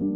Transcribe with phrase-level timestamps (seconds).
[0.00, 0.12] گمان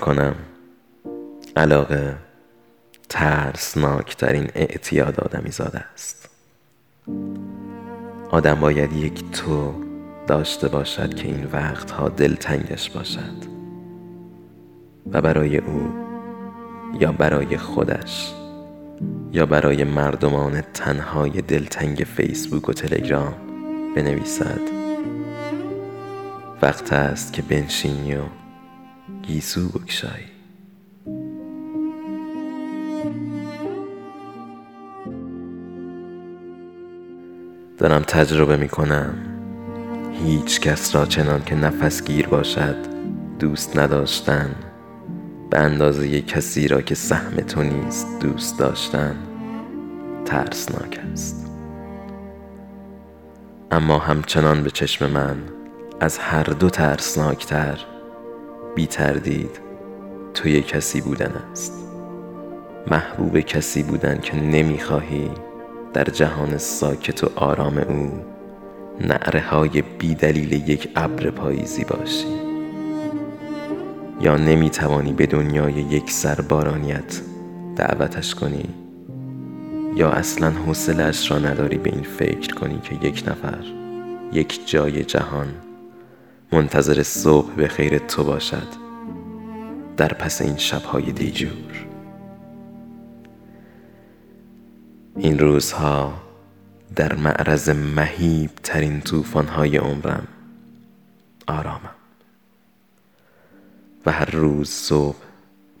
[0.00, 0.34] کنم
[1.56, 2.16] علاقه
[3.08, 6.30] ترسناکترین اعتیاد آدمی زاده است.
[8.30, 9.74] آدم باید یک تو
[10.26, 13.58] داشته باشد که این وقتها دلتنگش باشد
[15.12, 16.07] و برای او
[17.00, 18.34] یا برای خودش
[19.32, 23.34] یا برای مردمان تنهای دلتنگ فیسبوک و تلگرام
[23.96, 24.60] بنویسد.
[26.62, 28.22] وقت است که بنشینی و
[29.22, 30.24] گیسو بکشایی
[37.78, 39.14] دارم تجربه می کنم
[40.24, 42.76] هیچ کس را چنان که نفس گیر باشد
[43.38, 44.67] دوست نداشتن.
[45.50, 49.16] به اندازه کسی را که سهم تو نیست دوست داشتن
[50.24, 51.50] ترسناک است.
[53.70, 55.36] اما همچنان به چشم من
[56.00, 57.78] از هر دو ترسناکتر
[58.74, 59.60] بی تردید
[60.34, 61.72] توی کسی بودن است.
[62.90, 65.30] محبوب کسی بودن که نمی‌خواهی
[65.92, 68.24] در جهان ساکت و آرام او
[69.00, 72.47] نعره های بی دلیل یک ابر پاییزی باشی.
[74.20, 77.20] یا نمی‌توانی به دنیای یک سربارانیت
[77.76, 78.68] دعوتش کنی؟
[79.96, 83.64] یا اصلا حوصلهاش را نداری به این فکر کنی که یک نفر
[84.32, 85.46] یک جای جهان
[86.52, 88.68] منتظر صبح به خیر تو باشد
[89.96, 91.86] در پس این شبهای دیجور؟
[95.16, 96.14] این روزها
[96.96, 100.26] در معرض مهیب ترین توفانهای عمرم
[101.46, 101.97] آرامم.
[104.08, 105.16] و هر روز صبح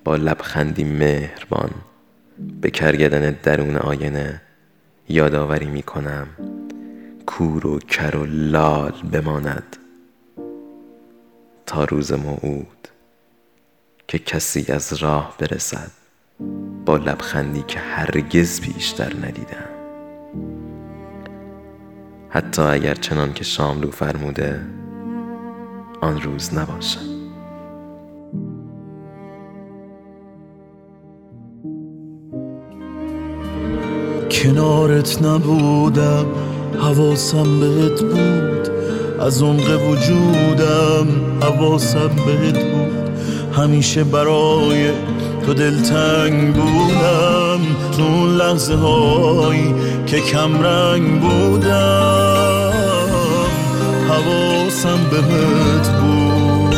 [0.04, 1.70] با لبخندی مهربان
[2.60, 4.40] به کرگدن درون آینه
[5.08, 6.26] یادآوری می کنم
[7.26, 9.76] کور و کر و لال بماند.
[11.66, 12.88] تا روز موعود
[14.08, 15.90] که کسی از راه برسد
[16.84, 19.68] با لبخندی که هرگز بیشتر ندیدم.
[22.30, 24.60] حتی اگر چنان که شاملو فرموده
[26.00, 27.17] آن روز نباشم
[34.42, 36.26] کنارت نبودم
[36.80, 38.70] حواسم بهت بود.
[39.20, 41.06] از عمق وجودم
[41.42, 43.10] حواسم بهت بود.
[43.52, 44.90] همیشه برای
[45.46, 47.60] تو دلتنگ بودم.
[47.96, 49.74] تو اون لحظه هایی
[50.06, 52.72] که کم رنگ بودم
[54.08, 56.74] حواسم بهت بود.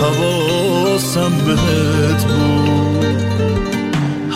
[0.00, 2.55] حواسم بهت بود.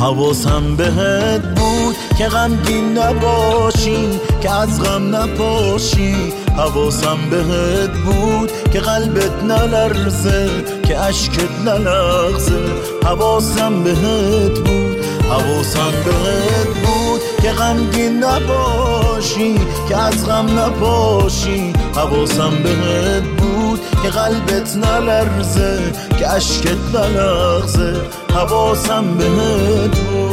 [0.01, 6.15] حواسم بهت بود که غمگین نباشی که از غم نپاشی.
[6.57, 10.51] حواسم بهت بود که قلبت نلرزه
[10.89, 12.63] که اشکت نلغزه.
[13.05, 14.97] حواسم بهت بود
[15.31, 19.55] حواسم بهت بود که غمگین نباشی
[19.89, 21.73] که از غم نپاشی.
[21.97, 28.20] حواسم بهت بود که قلبت نلرزه که اشکت نلغزه.
[28.35, 30.31] حواسم بهت بود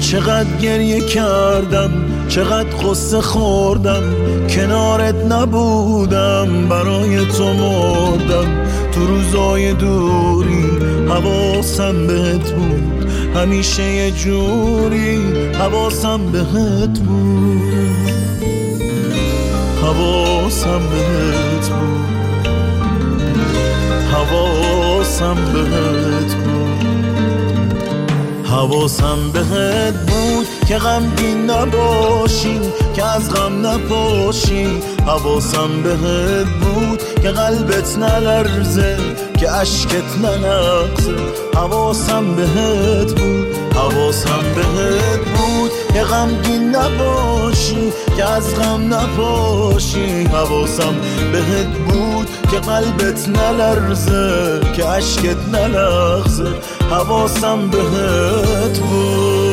[0.00, 1.90] چقدر گریه کردم
[2.28, 4.02] چقدر قصه خوردم
[4.48, 8.64] کنارت نبودم برای تو مردم.
[8.92, 10.93] تو روزای دوری
[11.54, 13.10] حواسم بهت بود.
[13.36, 15.18] همیشه یه جوری
[15.52, 17.70] حواسم بهت بود.
[19.82, 22.48] حواسم بهت بود.
[24.12, 26.43] حواسم بهت بود.
[28.54, 32.60] حواسم بهت بود که غمگین نباشی
[32.96, 34.66] که از غم نپاشی
[35.06, 38.96] حواسم بهت بود که قلبت نلرزه
[39.38, 41.16] که اشکت نلغزه
[41.54, 47.33] حواسم بهت بود حواسم بهت بود که غمگین نباشی
[48.16, 50.24] که از غم نپاشی.
[50.24, 50.94] حواسم
[51.32, 56.54] بهت بود که قلبت نلرزه که اشکت نلغزه.
[56.90, 59.43] حواسم بهت بود.